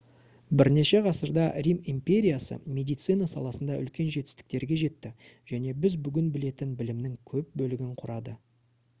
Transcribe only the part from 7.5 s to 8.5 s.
бөлігін құрады